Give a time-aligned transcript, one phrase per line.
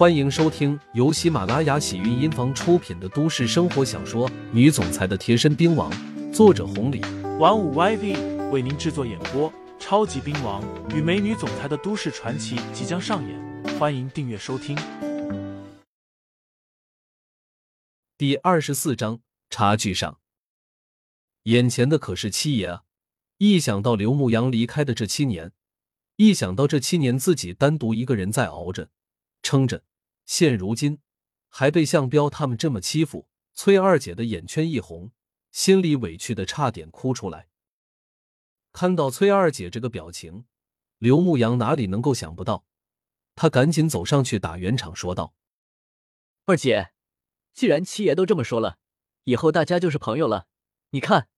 [0.00, 5.92] 欢迎收听由喜马拉雅喜韵音房出品的都市生活小说《女总裁的贴身兵王》，
[6.32, 7.02] 作者红礼，
[7.38, 9.52] 玩五 YV 为您制作演播。
[9.78, 14.74] 超级兵王与美女总裁的都市传奇即将上演，欢迎订阅收听。
[18.16, 19.20] 第二十四章，
[19.50, 20.18] 茶具上，
[21.42, 22.84] 眼前的可是七爷啊！
[23.36, 25.52] 一想到刘牧阳离开的这七年，
[26.16, 28.88] 一想到这七年自己单独一个人在熬着、
[29.42, 29.82] 撑着，
[30.30, 31.00] 现如今
[31.48, 35.10] 还被向彪他们这么欺负，崔二姐的眼圈一红，
[35.50, 37.48] 心里委屈的差点哭出来。
[38.70, 40.44] 看到崔二姐这个表情，
[40.98, 42.64] 刘牧阳哪里能够想不到？
[43.34, 45.34] 他赶紧走上去打圆场，说道
[46.46, 46.92] ：“二姐，
[47.52, 48.78] 既然七爷都这么说了，
[49.24, 50.46] 以后大家就是朋友了。
[50.90, 51.28] 你看，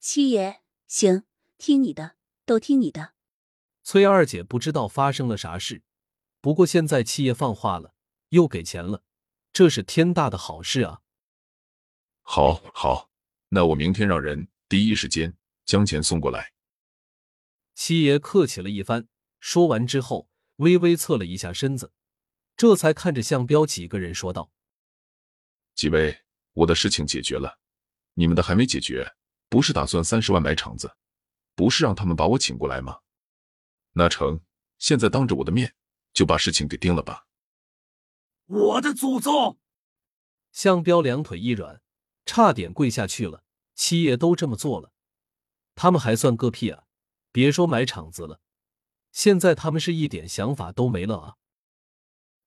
[0.00, 1.22] 七爷，行，
[1.58, 3.12] 听你的，都听你的。”
[3.84, 5.84] 崔二姐不知道发生了啥事，
[6.40, 7.94] 不过现在七爷放话了，
[8.30, 9.02] 又给钱了，
[9.52, 11.00] 这是天大的好事啊！
[12.22, 13.10] 好，好，
[13.50, 16.52] 那我明天让人第一时间将钱送过来。
[17.74, 19.06] 七爷客气了一番，
[19.38, 21.92] 说完之后，微微侧了一下身子，
[22.56, 24.50] 这才看着向彪几个人说道
[25.76, 26.22] ：“几位，
[26.54, 27.58] 我的事情解决了，
[28.14, 29.14] 你们的还没解决，
[29.48, 30.96] 不是打算三十万买场子，
[31.54, 33.00] 不是让他们把我请过来吗？
[33.92, 34.40] 那成，
[34.78, 35.74] 现在当着我的面
[36.12, 37.25] 就把事情给定了吧。”
[38.46, 39.58] 我的祖宗！
[40.52, 41.82] 向彪两腿一软，
[42.24, 43.44] 差点跪下去了。
[43.74, 44.92] 七爷都这么做了，
[45.74, 46.84] 他们还算个屁啊！
[47.30, 48.40] 别说买场子了，
[49.12, 51.36] 现在他们是一点想法都没了啊！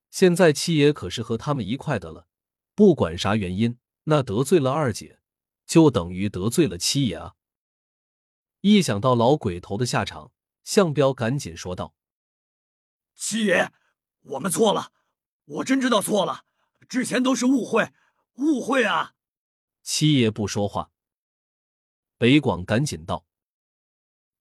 [0.10, 2.28] 现在七爷可是和他们一块的了，
[2.74, 5.20] 不管啥原因，那得罪了二姐，
[5.68, 7.36] 就等于得罪了七爷啊！
[8.62, 10.32] 一想到老鬼头的下场，
[10.64, 11.94] 向彪赶紧说道
[13.14, 13.72] ：“七爷，
[14.22, 14.92] 我们错了，
[15.50, 16.46] 我真知道错了，
[16.88, 17.92] 之前都是误会，
[18.36, 19.16] 误会啊！”
[19.82, 20.92] 七爷不说话，
[22.20, 23.26] 北广赶紧道。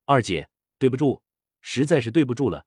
[0.04, 1.22] 二姐，对不住，
[1.62, 2.66] 实在是对不住了。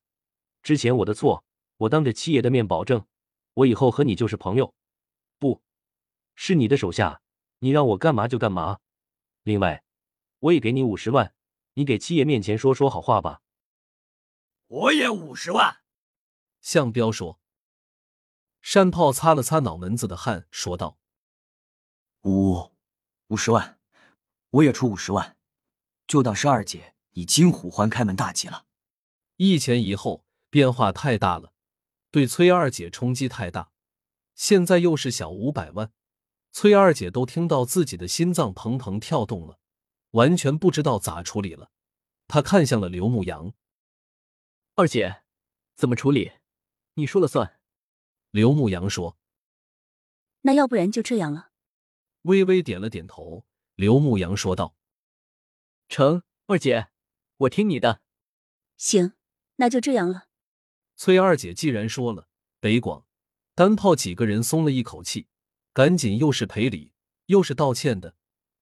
[0.60, 1.44] 之前我的错，
[1.76, 3.06] 我当着七爷的面保证，
[3.54, 4.74] 我以后和你就是朋友，
[5.38, 5.62] 不
[6.34, 7.22] 是你的手下，
[7.60, 8.80] 你让我干嘛就干嘛。
[9.44, 9.84] 另外，
[10.40, 11.32] 我也给你五十万，
[11.74, 13.42] 你给七爷面前说说好话吧。
[14.66, 15.82] 我也五十万。
[16.60, 17.41] 向彪说。
[18.62, 20.98] 山炮擦了擦脑门子的汗，说道
[22.24, 22.70] ：“五
[23.26, 23.78] 五十万，
[24.50, 25.36] 我也出五十万，
[26.06, 28.64] 就当是二姐。”以金虎环开门大吉了，
[29.36, 31.52] 一前一后变化太大了，
[32.10, 33.70] 对崔二姐冲击太大。
[34.34, 35.92] 现在又是小五百万，
[36.52, 39.58] 崔二姐都听到自己的心脏砰砰跳动了，
[40.12, 41.70] 完全不知道咋处理了。
[42.28, 43.52] 她看向了刘牧阳，
[44.76, 45.24] 二姐
[45.74, 46.32] 怎么处理？
[46.94, 47.60] 你说了算。
[48.32, 49.16] 刘牧阳说
[50.42, 51.52] ：“那要不然就这样了。”
[52.22, 53.46] 微微点了点头。
[53.74, 54.76] 刘牧阳说道
[55.88, 56.88] ：“成，二姐。”
[57.42, 58.00] 我听你的，
[58.76, 59.14] 行，
[59.56, 60.28] 那就这样了。
[60.94, 62.28] 崔二姐既然说了，
[62.60, 63.04] 北广、
[63.56, 65.26] 单炮几个人松了一口气，
[65.72, 66.92] 赶紧又是赔礼
[67.26, 68.14] 又是道歉的，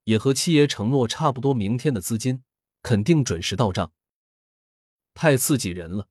[0.04, 2.42] 也和七爷承诺差不多，明天的资金
[2.80, 3.92] 肯定准时到账。
[5.12, 6.09] 太刺激人了，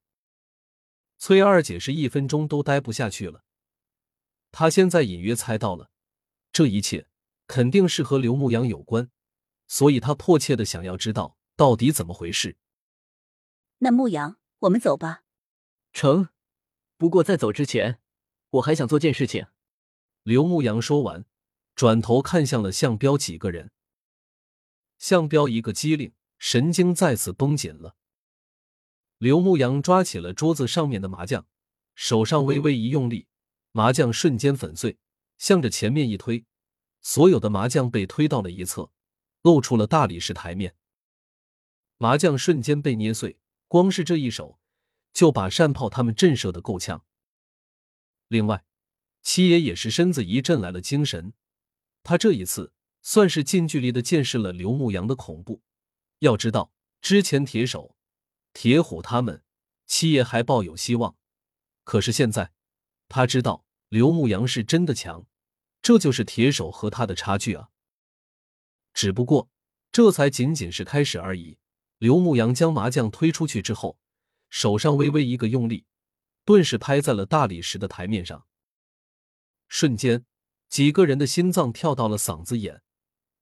[1.18, 3.44] 崔二姐是一分钟都待不下去了。
[4.52, 5.90] 她现在隐约猜到了，
[6.52, 7.08] 这一切
[7.48, 9.10] 肯定是和刘牧阳有关，
[9.68, 11.38] 所以他迫切的想要知道。
[11.56, 12.56] 到底怎么回事？
[13.80, 15.24] 那牧羊，我们走吧。
[15.92, 16.30] 成，
[16.96, 18.00] 不过在走之前，
[18.52, 19.48] 我还想做件事情。
[20.24, 21.26] 刘牧阳说完，
[21.76, 23.72] 转头看向了向彪几个人。
[24.98, 27.98] 向彪一个机灵，神经再次绷紧了。
[29.18, 31.46] 刘牧阳抓起了桌子上面的麻将，
[31.94, 33.28] 手上微微一用力，
[33.72, 34.98] 麻将瞬间粉碎，
[35.38, 36.46] 向着前面一推，
[37.02, 38.92] 所有的麻将被推到了一侧，
[39.42, 40.76] 露出了大理石台面。
[41.98, 44.60] 麻将瞬间被捏碎，光是这一手
[45.14, 47.06] 就把山炮他们震慑的够呛。
[48.28, 48.64] 另外，
[49.22, 51.34] 七爷也是身子一震来了精神，
[52.04, 55.62] 他这一次算是近距离的见识了刘牧阳的恐怖。
[56.20, 57.96] 要知道，之前铁手、
[58.54, 59.44] 铁虎他们，
[59.86, 61.16] 七爷还抱有希望，
[61.84, 62.52] 可是现在
[63.10, 65.26] 他知道刘牧阳是真的强，
[65.82, 67.70] 这就是铁手和他的差距啊。
[68.94, 69.50] 只不过
[69.92, 71.58] 这才仅仅是开始而已。
[71.98, 74.00] 刘牧阳将麻将推出去之后，
[74.50, 75.86] 手上微微一个用力，
[76.46, 78.46] 顿时拍在了大理石的台面上。
[79.68, 80.26] 瞬间，
[80.70, 82.82] 几个人的心脏跳到了嗓子眼，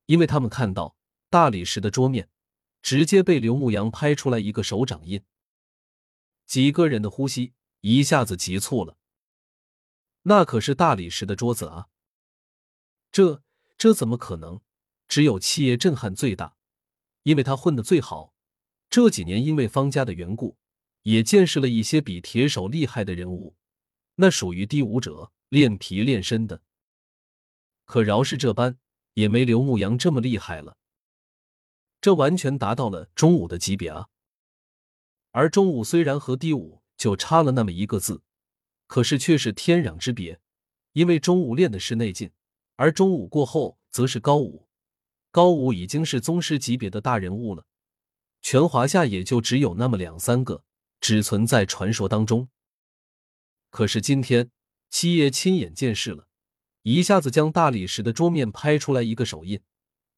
[0.08, 0.96] 因为他们看到
[1.30, 2.30] 大理石的桌面
[2.82, 5.24] 直接被刘牧阳拍出来一个手掌印。
[6.48, 8.97] 几个人的呼吸一下子急促了。
[10.30, 11.88] 那可是大理石的桌子啊！
[13.14, 13.42] 这
[13.78, 14.60] 这怎么可能？
[15.08, 16.58] 只有七爷震撼最大，
[17.24, 18.34] 因为他混得最好。
[18.90, 20.58] 这几年因为方家的缘故，
[21.04, 23.56] 也见识了一些比铁手厉害的人物，
[24.16, 26.62] 那属于低武者，练皮练身的。
[27.86, 28.78] 可饶是这般，
[29.14, 30.76] 也没刘牧阳这么厉害了。
[32.02, 34.10] 这完全达到了中武的级别啊！
[35.32, 38.24] 而中武虽然和低武就差了那么一个字，
[38.88, 40.40] 可是却是天壤之别。
[40.94, 42.32] 因为中午练的是内劲，
[42.76, 44.68] 而中午过后则是高武。
[45.30, 47.66] 高武已经是宗师级别的大人物了，
[48.42, 50.64] 全华夏也就只有那么两三个，
[51.00, 52.50] 只存在传说当中。
[53.70, 54.50] 可是今天
[54.90, 56.28] 七爷亲眼见识了，
[56.82, 59.62] 一下子将大理石的桌面拍出来一个手印，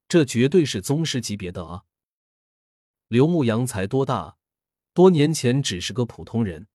[0.07, 1.83] 这绝对是宗师级别的啊！
[3.10, 4.38] 刘牧阳才多大？
[4.94, 6.68] 多年前只是个普通人。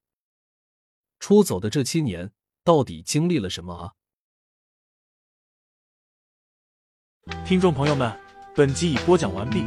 [1.27, 2.33] 出走的这七年，
[2.63, 3.93] 到底经历了什么啊？
[7.47, 8.15] 听众朋友们，
[8.55, 9.65] 本集已播讲完毕，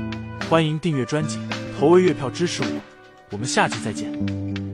[0.48, 1.40] 欢迎订阅专辑，
[1.80, 2.82] 投喂月票支持我，
[3.32, 4.67] 我们下集再见。